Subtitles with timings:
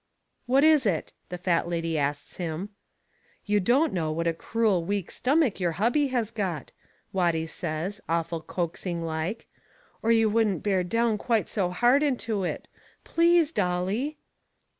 [0.47, 2.69] "What is it?" the fat lady asts him.
[3.45, 6.71] "You don't know what a cruel, weak stomach your hubby has got,"
[7.13, 9.45] Watty says, awful coaxing like,
[10.01, 12.67] "or you wouldn't bear down quite so hard onto it
[13.03, 14.17] please, Dolly!"